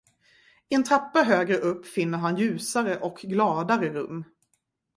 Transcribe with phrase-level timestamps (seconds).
[0.71, 4.23] En trappa högre upp finner han ljusare och gladare rum.